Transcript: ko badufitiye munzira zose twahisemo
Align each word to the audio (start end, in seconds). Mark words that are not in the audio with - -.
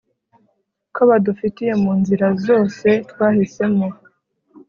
ko 0.95 1.01
badufitiye 1.09 1.71
munzira 1.83 2.27
zose 2.45 2.87
twahisemo 3.09 3.87